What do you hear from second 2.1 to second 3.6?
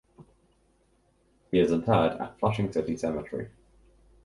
at Flushing City Cemetery.